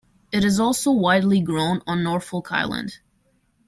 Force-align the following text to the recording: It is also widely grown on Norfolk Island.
It 0.31 0.43
is 0.43 0.59
also 0.59 0.89
widely 0.91 1.41
grown 1.41 1.81
on 1.85 2.01
Norfolk 2.01 2.51
Island. 2.51 2.97